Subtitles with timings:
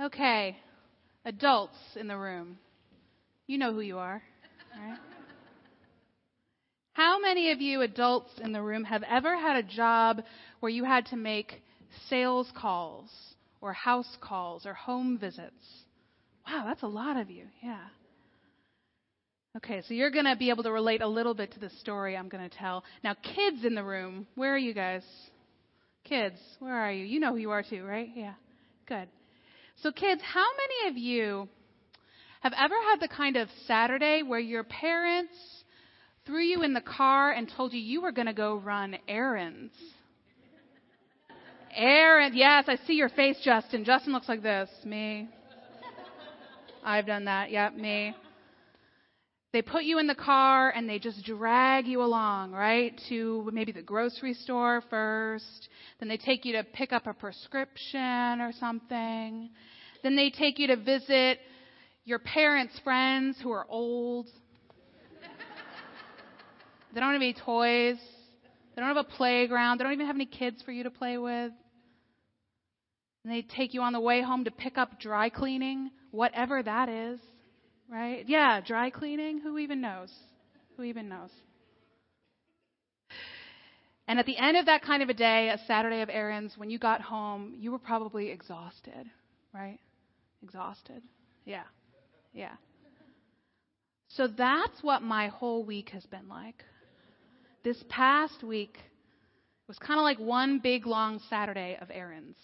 [0.00, 0.56] Okay,
[1.24, 2.58] adults in the room.
[3.46, 4.22] You know who you are,
[4.78, 4.98] right?
[6.92, 10.22] How many of you adults in the room have ever had a job
[10.60, 11.62] where you had to make
[12.08, 13.08] sales calls
[13.60, 15.84] or house calls or home visits?
[16.46, 17.44] Wow, that's a lot of you.
[17.62, 17.86] Yeah.
[19.56, 22.16] Okay, so you're going to be able to relate a little bit to the story
[22.16, 22.84] I'm going to tell.
[23.02, 25.02] Now, kids in the room, where are you guys?
[26.04, 27.04] Kids, where are you?
[27.04, 28.10] You know who you are too, right?
[28.14, 28.34] Yeah.
[28.86, 29.08] Good.
[29.82, 31.48] So, kids, how many of you
[32.40, 35.34] have ever had the kind of Saturday where your parents
[36.26, 39.72] threw you in the car and told you you were going to go run errands?
[41.76, 42.36] Errands.
[42.36, 43.84] Yes, I see your face, Justin.
[43.84, 44.68] Justin looks like this.
[44.84, 45.28] Me.
[46.82, 47.52] I've done that.
[47.52, 48.16] Yep, me.
[49.50, 53.00] They put you in the car and they just drag you along, right?
[53.08, 55.68] To maybe the grocery store first.
[56.00, 59.48] Then they take you to pick up a prescription or something.
[60.02, 61.38] Then they take you to visit
[62.04, 64.26] your parents' friends who are old.
[66.94, 67.96] they don't have any toys.
[68.76, 69.78] They don't have a playground.
[69.78, 71.52] They don't even have any kids for you to play with.
[73.24, 76.90] And they take you on the way home to pick up dry cleaning, whatever that
[76.90, 77.18] is,
[77.90, 78.24] right?
[78.28, 79.40] Yeah, dry cleaning.
[79.40, 80.12] Who even knows?
[80.76, 81.30] Who even knows?
[84.06, 86.70] And at the end of that kind of a day, a Saturday of errands, when
[86.70, 89.10] you got home, you were probably exhausted,
[89.52, 89.78] right?
[90.42, 91.02] Exhausted.
[91.44, 91.64] Yeah.
[92.32, 92.54] Yeah.
[94.08, 96.64] So that's what my whole week has been like.
[97.64, 98.78] This past week
[99.66, 102.38] was kind of like one big long Saturday of errands.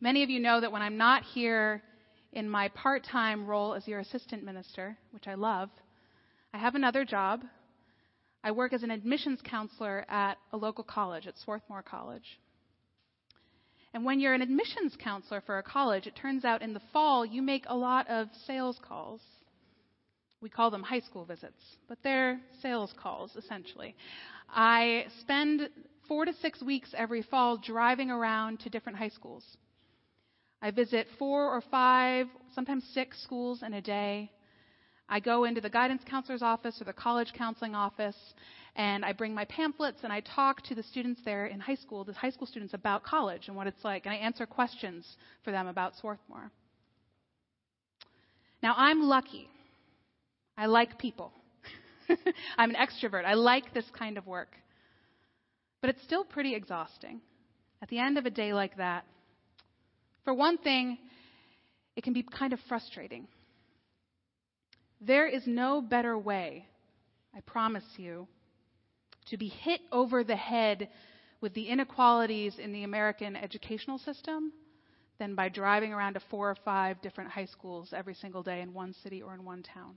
[0.00, 1.82] Many of you know that when I'm not here
[2.32, 5.70] in my part time role as your assistant minister, which I love,
[6.54, 7.42] I have another job
[8.42, 12.38] I work as an admissions counselor at a local college, at Swarthmore College.
[13.92, 17.26] And when you're an admissions counselor for a college, it turns out in the fall
[17.26, 19.20] you make a lot of sales calls.
[20.40, 23.94] We call them high school visits, but they're sales calls, essentially.
[24.48, 25.68] I spend
[26.08, 29.44] four to six weeks every fall driving around to different high schools.
[30.62, 34.30] I visit four or five, sometimes six schools in a day.
[35.08, 38.16] I go into the guidance counselor's office or the college counseling office,
[38.76, 42.04] and I bring my pamphlets and I talk to the students there in high school,
[42.04, 45.50] the high school students, about college and what it's like, and I answer questions for
[45.50, 46.50] them about Swarthmore.
[48.62, 49.48] Now, I'm lucky.
[50.56, 51.32] I like people.
[52.58, 53.24] I'm an extrovert.
[53.24, 54.50] I like this kind of work.
[55.80, 57.20] But it's still pretty exhausting.
[57.82, 59.04] At the end of a day like that,
[60.24, 60.98] for one thing,
[61.96, 63.26] it can be kind of frustrating
[65.00, 66.66] there is no better way,
[67.34, 68.28] I promise you,
[69.26, 70.88] to be hit over the head
[71.40, 74.52] with the inequalities in the American educational system
[75.18, 78.74] than by driving around to four or five different high schools every single day in
[78.74, 79.94] one city or in one town.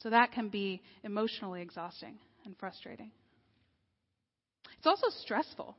[0.00, 3.10] So that can be emotionally exhausting and frustrating.
[4.78, 5.76] It's also stressful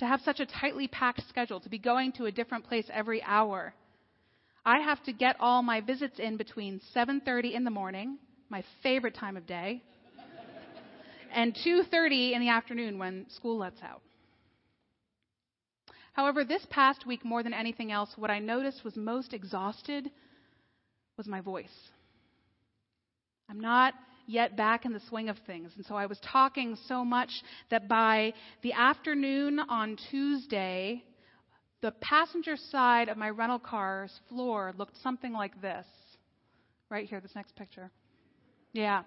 [0.00, 3.22] to have such a tightly packed schedule, to be going to a different place every
[3.22, 3.72] hour
[4.64, 8.18] I have to get all my visits in between 7:30 in the morning,
[8.50, 9.82] my favorite time of day,
[11.32, 14.02] and 2:30 in the afternoon when school lets out.
[16.12, 20.10] However, this past week more than anything else, what I noticed was most exhausted
[21.16, 21.90] was my voice.
[23.48, 23.94] I'm not
[24.30, 25.72] yet back in the swing of things.
[25.76, 27.30] And so I was talking so much
[27.70, 28.32] that by
[28.62, 31.04] the afternoon on Tuesday,
[31.80, 35.86] the passenger side of my rental car's floor looked something like this.
[36.88, 37.90] Right here, this next picture.
[38.72, 39.02] Yeah.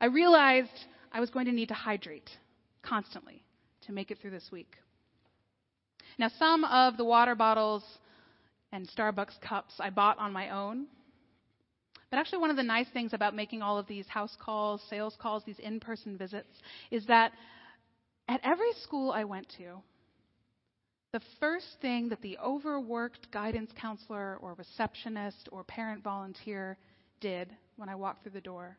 [0.00, 2.30] I realized I was going to need to hydrate
[2.82, 3.42] constantly
[3.86, 4.76] to make it through this week.
[6.18, 7.82] Now, some of the water bottles
[8.72, 10.86] and Starbucks cups I bought on my own.
[12.14, 15.16] But actually, one of the nice things about making all of these house calls, sales
[15.20, 17.32] calls, these in person visits, is that
[18.28, 19.82] at every school I went to,
[21.12, 26.78] the first thing that the overworked guidance counselor or receptionist or parent volunteer
[27.18, 28.78] did when I walked through the door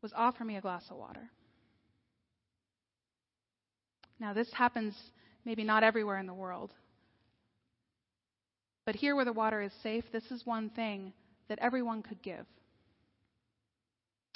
[0.00, 1.28] was offer me a glass of water.
[4.18, 4.94] Now, this happens
[5.44, 6.72] maybe not everywhere in the world.
[8.86, 11.12] But here where the water is safe, this is one thing
[11.48, 12.46] that everyone could give.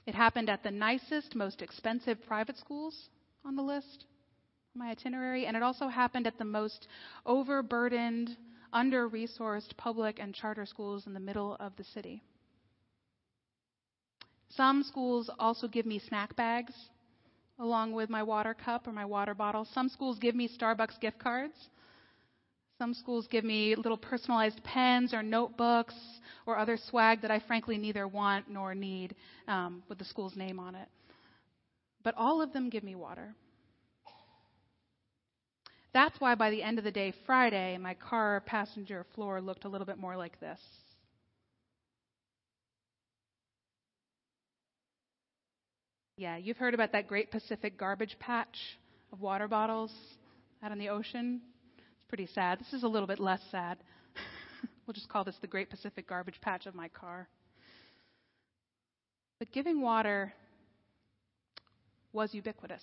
[0.07, 3.09] It happened at the nicest, most expensive private schools
[3.45, 4.07] on the list
[4.75, 6.89] my itinerary, and it also happened at the most
[7.27, 8.37] overburdened,
[8.73, 12.23] under resourced public and charter schools in the middle of the city.
[14.49, 16.73] Some schools also give me snack bags
[17.59, 19.67] along with my water cup or my water bottle.
[19.67, 21.69] Some schools give me Starbucks gift cards.
[22.83, 25.95] Some schools give me little personalized pens or notebooks
[26.47, 29.15] or other swag that I frankly neither want nor need
[29.47, 30.89] um, with the school's name on it.
[32.03, 33.37] But all of them give me water.
[35.95, 39.69] That's why by the end of the day, Friday, my car passenger floor looked a
[39.69, 40.59] little bit more like this.
[46.17, 48.59] Yeah, you've heard about that great Pacific garbage patch
[49.13, 49.93] of water bottles
[50.65, 51.43] out in the ocean.
[52.13, 52.61] Pretty sad.
[52.61, 53.79] This is a little bit less sad.
[54.87, 57.27] we'll just call this the great Pacific garbage patch of my car.
[59.39, 60.35] But giving water
[62.13, 62.83] was ubiquitous.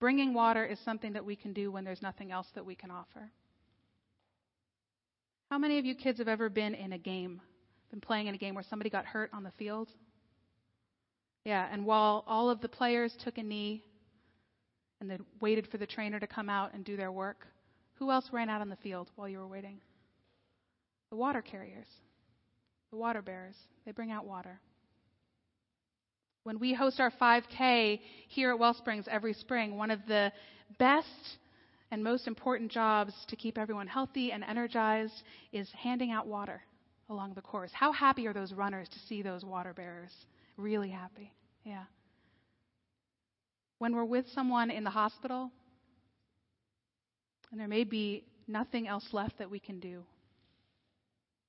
[0.00, 2.90] Bringing water is something that we can do when there's nothing else that we can
[2.90, 3.30] offer.
[5.50, 7.42] How many of you kids have ever been in a game,
[7.90, 9.90] been playing in a game where somebody got hurt on the field?
[11.44, 13.84] Yeah, and while all of the players took a knee
[15.02, 17.48] and they waited for the trainer to come out and do their work,
[17.94, 19.80] who else ran out on the field while you were waiting?
[21.10, 21.88] The water carriers,
[22.90, 23.56] the water bearers.
[23.84, 24.60] They bring out water.
[26.44, 30.32] When we host our 5K here at Wellsprings every spring, one of the
[30.78, 31.08] best
[31.90, 35.22] and most important jobs to keep everyone healthy and energized
[35.52, 36.62] is handing out water
[37.10, 37.70] along the course.
[37.74, 40.12] How happy are those runners to see those water bearers?
[40.56, 41.32] Really happy.
[41.64, 41.84] Yeah.
[43.82, 45.50] When we're with someone in the hospital,
[47.50, 50.04] and there may be nothing else left that we can do,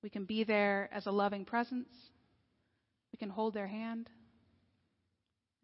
[0.01, 1.93] we can be there as a loving presence,
[3.11, 4.09] we can hold their hand.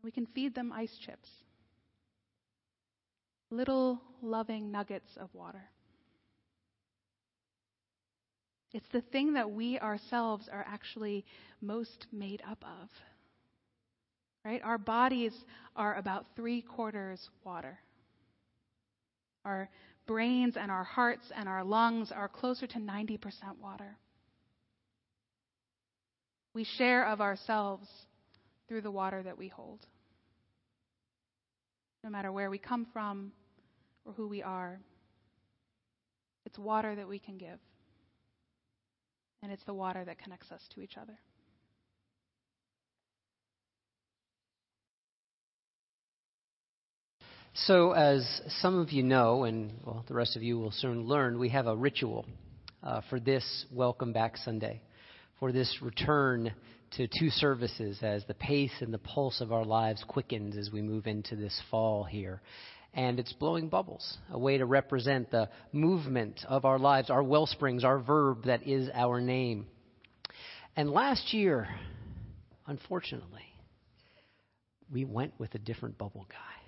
[0.04, 1.28] We can feed them ice chips,
[3.50, 5.64] little loving nuggets of water.
[8.74, 11.26] It's the thing that we ourselves are actually
[11.62, 12.90] most made up of.
[14.50, 14.64] Right?
[14.64, 15.32] Our bodies
[15.76, 17.78] are about three quarters water.
[19.46, 19.70] Our
[20.08, 23.20] brains and our hearts and our lungs are closer to 90%
[23.62, 23.96] water.
[26.56, 27.88] We share of ourselves
[28.68, 29.86] through the water that we hold.
[32.04, 33.32] No matter where we come from
[34.04, 34.80] or who we are,
[36.48, 37.60] it's water that we can give.
[39.44, 41.20] And it's the water that connects us to each other.
[47.56, 51.40] So, as some of you know, and well, the rest of you will soon learn,
[51.40, 52.26] we have a ritual
[52.84, 54.82] uh, for this Welcome Back Sunday,
[55.40, 56.54] for this return
[56.92, 60.84] to two services as the pace and the pulse of our lives quickens as we
[60.84, 62.40] move into this fall here.
[62.94, 67.84] And it's blowing bubbles, a way to represent the movement of our lives, our wellsprings,
[67.84, 69.66] our verb that is our name.
[70.76, 71.68] And last year,
[72.68, 73.42] unfortunately,
[74.92, 76.59] we went with a different bubble guy.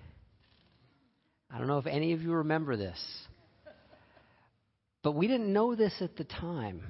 [1.52, 2.98] I don't know if any of you remember this,
[5.02, 6.82] but we didn't know this at the time.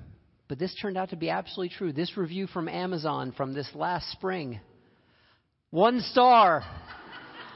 [0.48, 1.92] But this turned out to be absolutely true.
[1.92, 4.60] This review from Amazon from this last spring.
[5.70, 6.62] One star.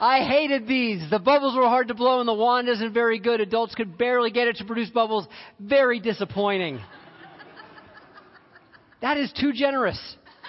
[0.00, 1.08] I hated these.
[1.10, 3.40] The bubbles were hard to blow and the wand isn't very good.
[3.40, 5.26] Adults could barely get it to produce bubbles.
[5.60, 6.80] Very disappointing.
[9.02, 10.00] That is too generous.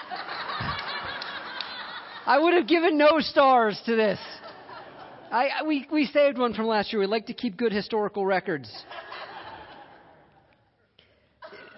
[2.26, 4.20] I would have given no stars to this.
[5.32, 7.00] I, we, we saved one from last year.
[7.00, 8.72] We like to keep good historical records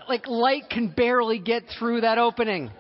[0.10, 2.72] like light can barely get through that opening.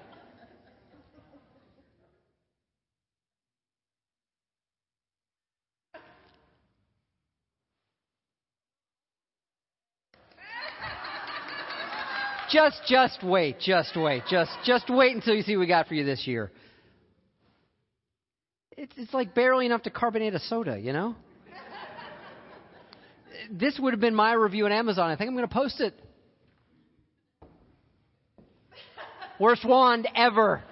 [12.51, 15.93] Just, just wait, just wait, just, just wait until you see what we got for
[15.93, 16.51] you this year.
[18.81, 21.13] It's, it's like barely enough to carbonate a soda, you know?
[23.51, 25.09] this would have been my review on Amazon.
[25.09, 25.93] I think I'm going to post it.
[29.37, 30.63] Worst wand ever.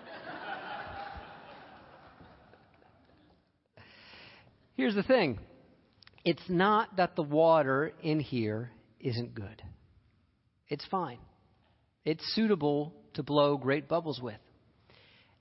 [4.78, 5.40] Here's the thing
[6.24, 8.72] it's not that the water in here
[9.02, 9.62] isn't good,
[10.70, 11.20] it's fine.
[12.06, 14.40] It's suitable to blow great bubbles with.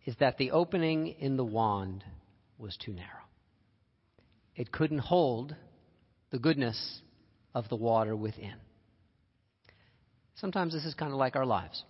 [0.04, 2.02] Is that the opening in the wand
[2.58, 3.26] was too narrow?
[4.54, 5.54] It couldn't hold
[6.30, 7.00] the goodness
[7.54, 8.54] of the water within.
[10.36, 11.82] Sometimes this is kind of like our lives.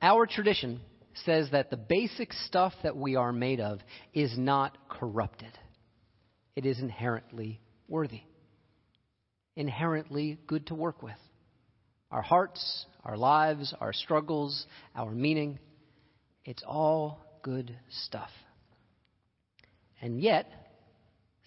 [0.00, 0.80] Our tradition
[1.24, 3.80] says that the basic stuff that we are made of
[4.14, 5.52] is not corrupted,
[6.56, 8.22] it is inherently worthy,
[9.56, 11.16] inherently good to work with.
[12.10, 15.58] Our hearts, our lives, our struggles, our meaning,
[16.44, 17.74] it's all good
[18.06, 18.30] stuff.
[20.02, 20.50] And yet,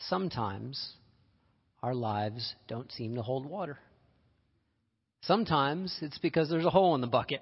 [0.08, 0.94] sometimes
[1.84, 3.78] our lives don't seem to hold water.
[5.24, 7.42] Sometimes it's because there's a hole in the bucket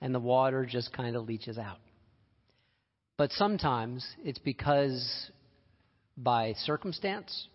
[0.00, 1.78] and the water just kind of leaches out.
[3.16, 5.30] But sometimes it's because
[6.18, 7.48] by circumstance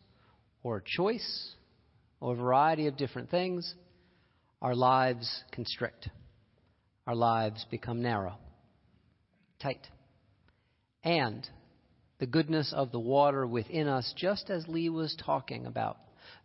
[0.64, 1.52] or choice
[2.20, 3.76] or a variety of different things,
[4.62, 6.10] our lives constrict.
[7.06, 8.38] Our lives become narrow,
[9.62, 9.86] tight.
[11.04, 11.48] And
[12.22, 15.98] the goodness of the water within us, just as Lee was talking about,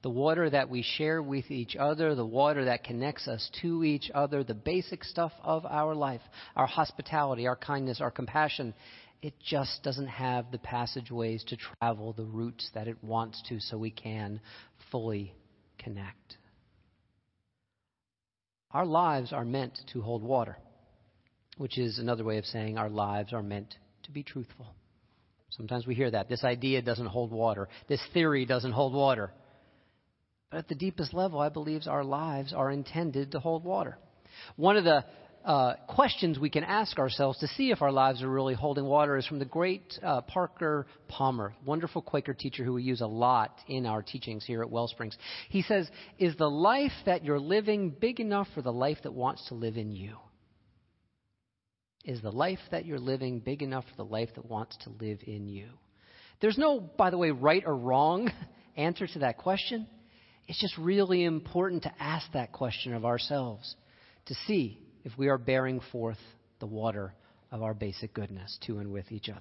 [0.02, 4.11] the water that we share with each other, the water that connects us to each
[4.14, 6.23] other, the basic stuff of our life,
[6.56, 8.73] our hospitality, our kindness, our compassion,
[9.21, 13.76] it just doesn't have the passageways to travel the routes that it wants to so
[13.76, 14.40] we can
[14.90, 15.35] fully
[15.76, 16.38] connect.
[18.71, 20.56] Our lives are meant to hold water,
[21.59, 24.68] which is another way of saying our lives are meant to be truthful.
[25.57, 26.29] Sometimes we hear that.
[26.29, 27.69] This idea doesn't hold water.
[27.89, 29.33] This theory doesn't hold water.
[30.51, 33.99] But at the deepest level, I believe our lives are intended to hold water.
[34.57, 35.05] One of the
[35.47, 39.17] uh, questions we can ask ourselves to see if our lives are really holding water
[39.17, 43.57] is from the great uh, Parker Palmer, wonderful Quaker teacher who we use a lot
[43.69, 45.17] in our teachings here at Wellsprings.
[45.49, 49.47] He says, Is the life that you're living big enough for the life that wants
[49.49, 50.17] to live in you?
[52.07, 55.19] Is the life that you're living big enough for the life that wants to live
[55.27, 55.69] in you?
[56.41, 58.31] There's no, by the way, right or wrong
[58.77, 59.89] answer to that question.
[60.47, 63.75] It's just really important to ask that question of ourselves
[64.27, 66.19] to see if we are bearing forth
[66.61, 67.13] the water
[67.51, 69.41] of our basic goodness to and with each other.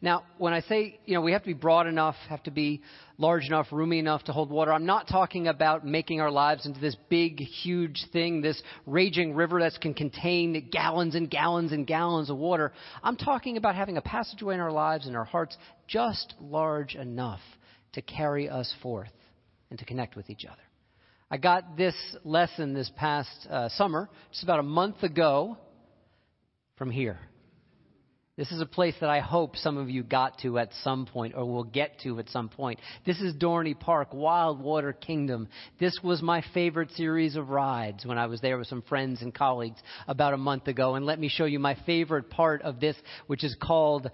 [0.00, 2.82] Now, when I say, you know, we have to be broad enough, have to be
[3.18, 6.80] large enough, roomy enough to hold water, I'm not talking about making our lives into
[6.80, 12.30] this big, huge thing, this raging river that can contain gallons and gallons and gallons
[12.30, 12.72] of water.
[13.02, 17.40] I'm talking about having a passageway in our lives and our hearts just large enough
[17.92, 19.12] to carry us forth
[19.70, 20.62] and to connect with each other.
[21.30, 25.56] I got this lesson this past uh, summer, just about a month ago,
[26.76, 27.18] from here.
[28.34, 31.34] This is a place that I hope some of you got to at some point
[31.36, 32.80] or will get to at some point.
[33.04, 35.48] This is Dorney Park, Wild Water Kingdom.
[35.78, 39.34] This was my favorite series of rides when I was there with some friends and
[39.34, 40.94] colleagues about a month ago.
[40.94, 42.96] And let me show you my favorite part of this,
[43.26, 44.10] which is called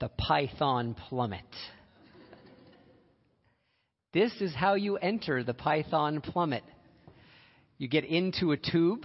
[0.00, 1.44] the Python Plummet.
[4.14, 6.64] This is how you enter the Python plummet.
[7.76, 9.04] You get into a tube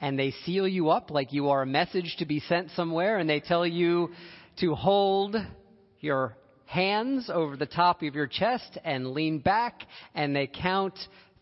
[0.00, 3.28] and they seal you up like you are a message to be sent somewhere and
[3.28, 4.10] they tell you
[4.60, 5.36] to hold
[6.00, 6.36] your
[6.66, 9.82] hands over the top of your chest and lean back
[10.14, 10.98] and they count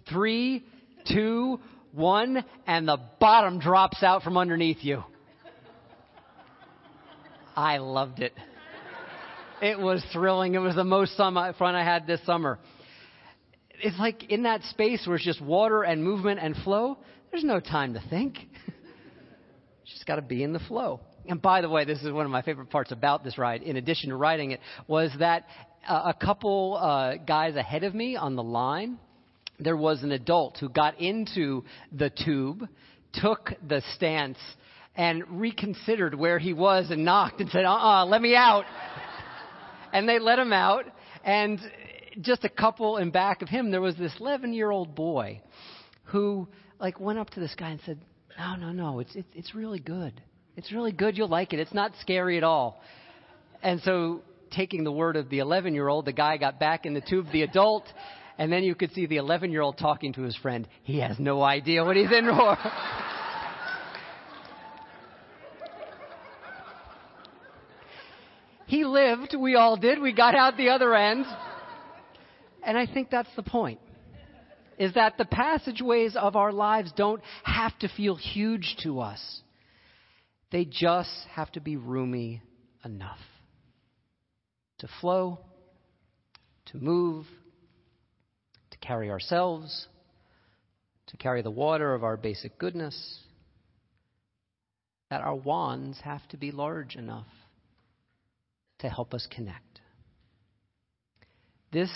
[0.09, 0.65] three,
[1.11, 1.59] two,
[1.93, 5.03] one, and the bottom drops out from underneath you.
[7.57, 8.33] I loved it.
[9.63, 10.55] It was thrilling.
[10.55, 12.59] It was the most fun I had this summer
[13.83, 16.99] it's like in that space where it's just water and movement and flow,
[17.31, 18.39] there's no time to think.
[19.87, 21.01] just got to be in the flow.
[21.27, 23.77] And by the way, this is one of my favorite parts about this ride, in
[23.77, 25.47] addition to riding it, was that
[25.89, 28.99] uh, a couple uh, guys ahead of me on the line,
[29.59, 32.69] there was an adult who got into the tube,
[33.15, 34.39] took the stance,
[34.97, 38.65] and reconsidered where he was and knocked and said, uh uh-uh, uh let me out.
[39.93, 40.85] and they let him out.
[41.25, 41.59] And
[42.21, 45.41] just a couple in back of him, there was this 11 year old boy
[46.05, 47.99] who like went up to this guy and said,
[48.39, 50.21] "No, no, no, it's it's it's really good.
[50.57, 51.17] It's really good.
[51.17, 51.59] You'll like it.
[51.59, 52.81] It's not scary at all."
[53.63, 56.95] And so, taking the word of the 11 year old, the guy got back in
[56.95, 57.85] the tube, the adult,
[58.39, 60.69] and then you could see the 11 year old talking to his friend.
[60.83, 62.57] He has no idea what he's in for.
[68.67, 69.35] he lived.
[69.39, 70.01] We all did.
[70.01, 71.25] We got out the other end.
[72.65, 73.81] And I think that's the point.
[74.79, 79.41] Is that the passageways of our lives don't have to feel huge to us.
[80.51, 82.43] They just have to be roomy
[82.85, 83.19] enough
[84.79, 85.39] to flow,
[86.67, 87.27] to move,
[88.71, 89.87] to carry ourselves,
[91.07, 93.21] to carry the water of our basic goodness,
[95.11, 97.27] that our wands have to be large enough
[98.81, 99.81] to help us connect.
[101.73, 101.91] This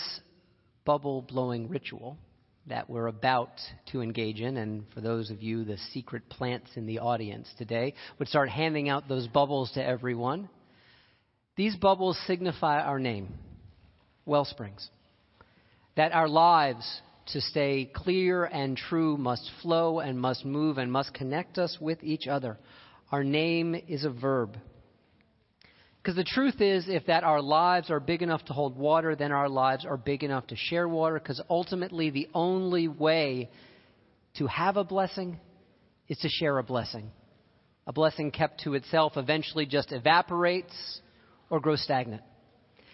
[0.89, 2.17] bubble blowing ritual
[2.65, 3.51] that we're about
[3.91, 7.93] to engage in, and for those of you, the secret plants in the audience today,
[8.17, 10.49] would start handing out those bubbles to everyone.
[11.55, 13.35] These bubbles signify our name,
[14.25, 14.89] Wellsprings.
[15.95, 17.01] That our lives,
[17.33, 22.03] to stay clear and true, must flow and must move and must connect us with
[22.03, 22.57] each other.
[23.11, 24.57] Our name is a verb.
[26.01, 29.31] Because the truth is, if that our lives are big enough to hold water, then
[29.31, 33.49] our lives are big enough to share water, because ultimately the only way
[34.35, 35.39] To have a blessing
[36.07, 37.11] is to share a blessing.
[37.87, 41.01] A blessing kept to itself eventually just evaporates
[41.49, 42.21] or grows stagnant.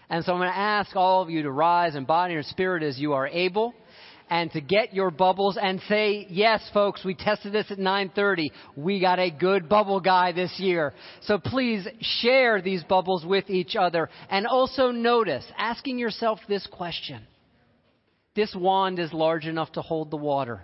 [0.10, 2.84] And so I'm going to ask all of you to rise in body and spirit
[2.84, 3.74] as you are able
[4.30, 8.52] and to get your bubbles and say, yes, folks, we tested this at 930.
[8.76, 10.94] We got a good bubble guy this year.
[11.22, 14.10] So please share these bubbles with each other.
[14.30, 17.22] And also notice, asking yourself this question.
[18.36, 20.62] This wand is large enough to hold the water.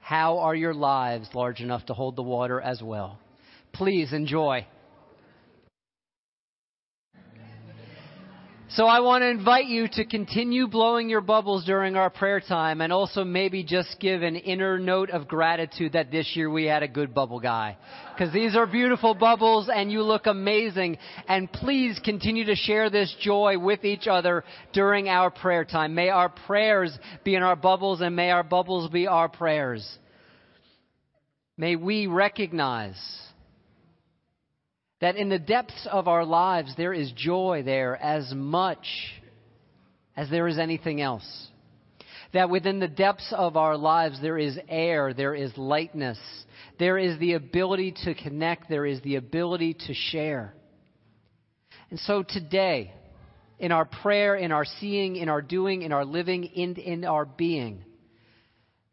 [0.00, 3.18] How are your lives large enough to hold the water as well?
[3.72, 4.66] Please enjoy.
[8.70, 12.82] So I want to invite you to continue blowing your bubbles during our prayer time
[12.82, 16.82] and also maybe just give an inner note of gratitude that this year we had
[16.82, 17.78] a good bubble guy.
[18.12, 20.98] Because these are beautiful bubbles and you look amazing.
[21.28, 24.44] And please continue to share this joy with each other
[24.74, 25.94] during our prayer time.
[25.94, 29.98] May our prayers be in our bubbles and may our bubbles be our prayers.
[31.56, 33.00] May we recognize
[35.00, 38.86] that in the depths of our lives, there is joy there as much
[40.16, 41.48] as there is anything else.
[42.34, 46.18] That within the depths of our lives, there is air, there is lightness,
[46.78, 50.54] there is the ability to connect, there is the ability to share.
[51.90, 52.92] And so today,
[53.58, 57.24] in our prayer, in our seeing, in our doing, in our living, in, in our
[57.24, 57.84] being,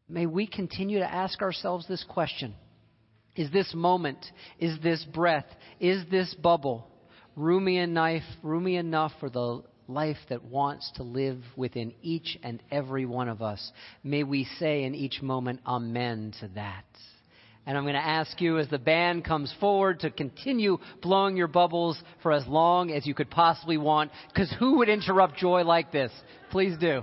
[0.07, 2.53] may we continue to ask ourselves this question
[3.35, 4.25] is this moment,
[4.59, 5.45] is this breath,
[5.79, 6.87] is this bubble
[7.35, 13.05] roomy enough, roomy enough for the life that wants to live within each and every
[13.05, 13.71] one of us?
[14.03, 16.85] May we say in each moment, Amen to that.
[17.67, 21.47] And I'm going to ask you as the band comes forward to continue blowing your
[21.47, 25.91] bubbles for as long as you could possibly want, because who would interrupt joy like
[25.91, 26.11] this?
[26.51, 27.01] Please do.